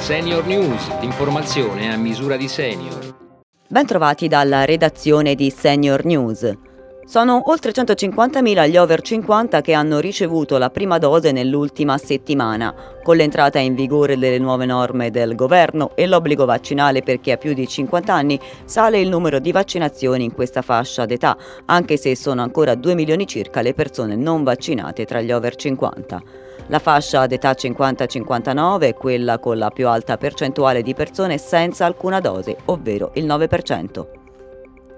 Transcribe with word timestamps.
Senior 0.00 0.46
News, 0.46 0.98
l'informazione 1.00 1.92
a 1.92 1.96
misura 1.96 2.36
di 2.36 2.48
senior. 2.48 3.14
Bentrovati 3.68 4.28
dalla 4.28 4.64
redazione 4.64 5.34
di 5.34 5.50
Senior 5.50 6.04
News. 6.06 6.50
Sono 7.10 7.42
oltre 7.46 7.72
150.000 7.72 8.68
gli 8.68 8.76
over 8.76 9.00
50 9.00 9.62
che 9.62 9.72
hanno 9.72 9.98
ricevuto 9.98 10.58
la 10.58 10.70
prima 10.70 10.98
dose 10.98 11.32
nell'ultima 11.32 11.98
settimana. 11.98 12.72
Con 13.02 13.16
l'entrata 13.16 13.58
in 13.58 13.74
vigore 13.74 14.16
delle 14.16 14.38
nuove 14.38 14.64
norme 14.64 15.10
del 15.10 15.34
governo 15.34 15.90
e 15.96 16.06
l'obbligo 16.06 16.44
vaccinale 16.44 17.02
per 17.02 17.18
chi 17.18 17.32
ha 17.32 17.36
più 17.36 17.52
di 17.52 17.66
50 17.66 18.14
anni, 18.14 18.38
sale 18.64 19.00
il 19.00 19.08
numero 19.08 19.40
di 19.40 19.50
vaccinazioni 19.50 20.22
in 20.22 20.32
questa 20.32 20.62
fascia 20.62 21.04
d'età, 21.04 21.36
anche 21.64 21.96
se 21.96 22.14
sono 22.14 22.42
ancora 22.42 22.76
2 22.76 22.94
milioni 22.94 23.26
circa 23.26 23.60
le 23.60 23.74
persone 23.74 24.14
non 24.14 24.44
vaccinate 24.44 25.04
tra 25.04 25.20
gli 25.20 25.32
over 25.32 25.56
50. 25.56 26.22
La 26.68 26.78
fascia 26.78 27.26
d'età 27.26 27.50
50-59 27.50 28.82
è 28.82 28.94
quella 28.94 29.40
con 29.40 29.58
la 29.58 29.70
più 29.70 29.88
alta 29.88 30.16
percentuale 30.16 30.80
di 30.80 30.94
persone 30.94 31.38
senza 31.38 31.86
alcuna 31.86 32.20
dose, 32.20 32.56
ovvero 32.66 33.10
il 33.14 33.26
9%. 33.26 34.19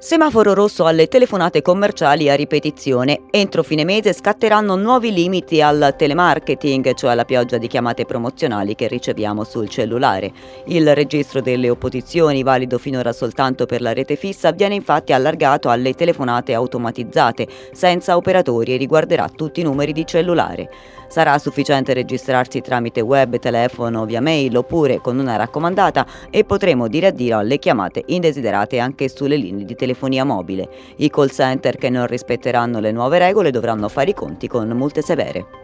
Semaforo 0.05 0.53
rosso 0.53 0.87
alle 0.87 1.07
telefonate 1.07 1.63
commerciali 1.63 2.29
a 2.29 2.35
ripetizione. 2.35 3.21
Entro 3.31 3.63
fine 3.63 3.85
mese 3.85 4.13
scatteranno 4.13 4.75
nuovi 4.75 5.13
limiti 5.13 5.63
al 5.63 5.95
telemarketing, 5.97 6.93
cioè 6.95 7.13
alla 7.13 7.25
pioggia 7.25 7.57
di 7.57 7.69
chiamate 7.69 8.05
promozionali 8.05 8.75
che 8.75 8.89
riceviamo 8.89 9.45
sul 9.45 9.69
cellulare. 9.69 10.33
Il 10.67 10.93
registro 10.97 11.41
delle 11.41 11.71
opposizioni, 11.71 12.43
valido 12.43 12.79
finora 12.79 13.13
soltanto 13.13 13.65
per 13.65 13.81
la 13.81 13.93
rete 13.93 14.17
fissa, 14.17 14.51
viene 14.51 14.75
infatti 14.75 15.13
allargato 15.13 15.69
alle 15.69 15.95
telefonate 15.95 16.53
automatizzate, 16.53 17.47
senza 17.71 18.17
operatori 18.17 18.75
e 18.75 18.79
riguarderà 18.79 19.29
tutti 19.29 19.61
i 19.61 19.63
numeri 19.63 19.93
di 19.93 20.05
cellulare. 20.05 20.69
Sarà 21.13 21.39
sufficiente 21.39 21.93
registrarsi 21.93 22.63
tramite 22.63 23.03
web, 23.03 23.39
telefono, 23.39 24.07
via 24.07 24.23
mail 24.23 24.57
oppure 24.57 24.97
con 24.97 25.19
una 25.19 25.37
raccomandata 25.37 26.07
e 26.31 26.43
potremo 26.43 26.89
dire 26.89 27.09
addio 27.09 27.37
alle 27.37 27.59
chiamate 27.59 28.03
indesiderate 28.07 28.79
anche 28.79 29.11
sulle 29.11 29.37
linee 29.37 29.67
di 29.67 29.77
telefonia 29.93 30.25
mobile. 30.25 30.69
I 30.97 31.11
call 31.11 31.29
center 31.29 31.77
che 31.77 31.91
non 31.91 32.07
rispetteranno 32.07 32.81
le 32.81 32.93
nuove 32.93 33.19
regole 33.19 33.51
dovranno 33.51 33.89
fare 33.89 34.11
i 34.11 34.15
conti 34.15 34.49
con 34.49 34.69
multe 34.71 35.03
severe. 35.03 35.61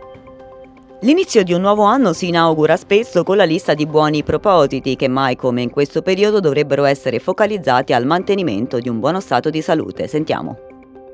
L'inizio 1.03 1.45
di 1.45 1.53
un 1.53 1.61
nuovo 1.61 1.85
anno 1.85 2.13
si 2.13 2.29
inaugura 2.29 2.77
spesso 2.77 3.23
con 3.23 3.37
la 3.37 3.45
lista 3.45 3.73
di 3.73 3.87
buoni 3.87 4.25
propositi 4.25 4.97
che 4.97 5.07
mai 5.07 5.37
come 5.37 5.63
in 5.63 5.71
questo 5.71 6.03
periodo 6.03 6.41
dovrebbero 6.41 6.85
essere 6.85 7.21
focalizzati 7.21 7.93
al 7.93 8.05
mantenimento 8.05 8.79
di 8.81 8.89
un 8.89 8.99
buono 8.99 9.21
stato 9.21 9.49
di 9.49 9.63
salute. 9.63 10.09
Sentiamo. 10.09 10.59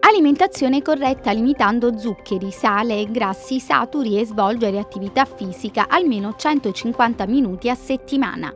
Alimentazione 0.01 0.83
corretta 0.83 1.33
limitando 1.33 1.99
zuccheri, 1.99 2.51
sale 2.51 2.99
e 2.99 3.11
grassi 3.11 3.59
saturi 3.59 4.19
e 4.19 4.27
svolgere 4.27 4.79
attività 4.79 5.25
fisica 5.25 5.87
almeno 5.89 6.35
150 6.37 7.27
minuti 7.27 7.69
a 7.69 7.75
settimana. 7.75 8.53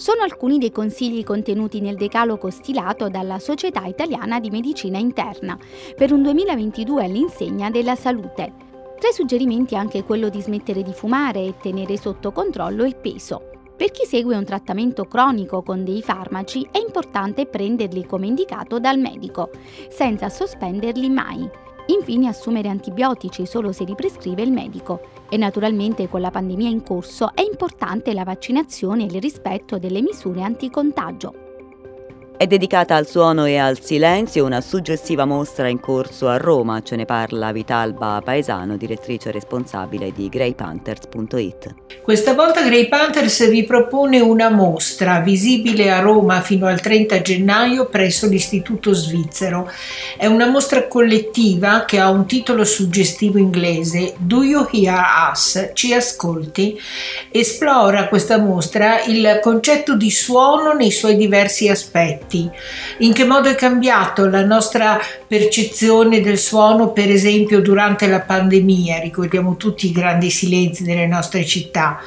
Sono 0.00 0.22
alcuni 0.22 0.56
dei 0.56 0.72
consigli 0.72 1.22
contenuti 1.22 1.82
nel 1.82 1.94
decalogo 1.94 2.48
stilato 2.48 3.10
dalla 3.10 3.38
Società 3.38 3.84
Italiana 3.84 4.40
di 4.40 4.48
Medicina 4.48 4.96
Interna 4.96 5.58
per 5.94 6.10
un 6.10 6.22
2022 6.22 7.04
all'insegna 7.04 7.68
della 7.68 7.94
salute. 7.94 8.50
Tra 8.98 9.10
i 9.10 9.12
suggerimenti 9.12 9.76
anche 9.76 10.02
quello 10.02 10.30
di 10.30 10.40
smettere 10.40 10.82
di 10.82 10.94
fumare 10.94 11.40
e 11.40 11.54
tenere 11.60 11.98
sotto 11.98 12.32
controllo 12.32 12.86
il 12.86 12.96
peso. 12.96 13.50
Per 13.76 13.90
chi 13.90 14.06
segue 14.06 14.38
un 14.38 14.44
trattamento 14.44 15.04
cronico 15.04 15.62
con 15.62 15.84
dei 15.84 16.00
farmaci 16.00 16.66
è 16.72 16.78
importante 16.78 17.44
prenderli 17.44 18.06
come 18.06 18.26
indicato 18.26 18.80
dal 18.80 18.98
medico, 18.98 19.50
senza 19.90 20.30
sospenderli 20.30 21.10
mai. 21.10 21.46
Infine 21.86 22.28
assumere 22.28 22.68
antibiotici 22.68 23.46
solo 23.46 23.72
se 23.72 23.84
li 23.84 23.94
prescrive 23.94 24.42
il 24.42 24.52
medico. 24.52 25.00
E 25.28 25.36
naturalmente 25.36 26.08
con 26.08 26.20
la 26.20 26.30
pandemia 26.30 26.68
in 26.68 26.82
corso 26.82 27.32
è 27.34 27.42
importante 27.42 28.12
la 28.12 28.24
vaccinazione 28.24 29.02
e 29.02 29.06
il 29.06 29.20
rispetto 29.20 29.78
delle 29.78 30.02
misure 30.02 30.42
anticontagio. 30.42 31.39
È 32.40 32.46
dedicata 32.46 32.96
al 32.96 33.06
suono 33.06 33.44
e 33.44 33.58
al 33.58 33.82
silenzio 33.82 34.46
una 34.46 34.62
suggestiva 34.62 35.26
mostra 35.26 35.68
in 35.68 35.78
corso 35.78 36.26
a 36.26 36.38
Roma, 36.38 36.80
ce 36.80 36.96
ne 36.96 37.04
parla 37.04 37.52
Vitalba 37.52 38.22
Paesano, 38.24 38.78
direttrice 38.78 39.30
responsabile 39.30 40.10
di 40.10 40.30
greypanthers.it. 40.30 41.74
Questa 42.02 42.32
volta 42.32 42.62
Grey 42.62 42.88
Panthers 42.88 43.46
vi 43.50 43.64
propone 43.64 44.20
una 44.20 44.48
mostra 44.48 45.20
visibile 45.20 45.90
a 45.90 46.00
Roma 46.00 46.40
fino 46.40 46.66
al 46.66 46.80
30 46.80 47.20
gennaio 47.20 47.90
presso 47.90 48.26
l'Istituto 48.26 48.94
Svizzero. 48.94 49.70
È 50.16 50.24
una 50.24 50.46
mostra 50.46 50.88
collettiva 50.88 51.84
che 51.84 52.00
ha 52.00 52.08
un 52.08 52.24
titolo 52.24 52.64
suggestivo 52.64 53.36
inglese 53.36 54.14
Do 54.16 54.42
You 54.42 54.66
Hear 54.72 55.30
Us? 55.30 55.72
Ci 55.74 55.92
ascolti? 55.92 56.80
Esplora 57.30 58.08
questa 58.08 58.38
mostra 58.38 59.04
il 59.04 59.40
concetto 59.42 59.94
di 59.94 60.10
suono 60.10 60.72
nei 60.72 60.90
suoi 60.90 61.16
diversi 61.18 61.68
aspetti 61.68 62.28
effetti, 62.30 62.48
in 62.98 63.12
che 63.12 63.24
modo 63.24 63.48
è 63.48 63.54
cambiato 63.56 64.26
la 64.26 64.44
nostra 64.44 64.98
percezione 65.26 66.20
del 66.20 66.38
suono, 66.38 66.92
per 66.92 67.10
esempio 67.10 67.60
durante 67.60 68.06
la 68.06 68.20
pandemia, 68.20 69.00
ricordiamo 69.00 69.56
tutti 69.56 69.88
i 69.88 69.92
grandi 69.92 70.30
silenzi 70.30 70.84
delle 70.84 71.06
nostre 71.06 71.44
città. 71.44 71.98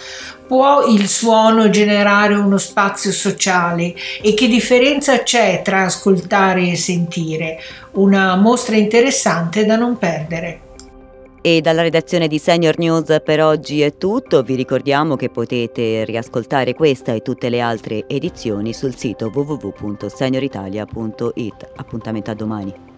Può 0.47 0.85
il 0.87 1.07
suono 1.07 1.69
generare 1.69 2.35
uno 2.35 2.57
spazio 2.57 3.11
sociale 3.11 3.95
e 4.21 4.33
che 4.33 4.47
differenza 4.47 5.23
c'è 5.23 5.61
tra 5.63 5.83
ascoltare 5.83 6.69
e 6.69 6.75
sentire? 6.75 7.59
Una 7.91 8.35
mostra 8.35 8.75
interessante 8.75 9.65
da 9.65 9.75
non 9.75 9.97
perdere. 9.97 10.59
E 11.45 11.59
dalla 11.59 11.81
redazione 11.81 12.29
di 12.29 12.39
Senior 12.39 12.77
News 12.77 13.19
per 13.21 13.41
oggi 13.41 13.81
è 13.81 13.97
tutto, 13.97 14.43
vi 14.43 14.55
ricordiamo 14.55 15.17
che 15.17 15.29
potete 15.29 16.05
riascoltare 16.05 16.73
questa 16.73 17.11
e 17.11 17.21
tutte 17.21 17.49
le 17.49 17.59
altre 17.59 18.07
edizioni 18.07 18.71
sul 18.71 18.95
sito 18.95 19.29
www.senioritalia.it. 19.29 21.71
Appuntamento 21.75 22.31
a 22.31 22.33
domani. 22.33 22.92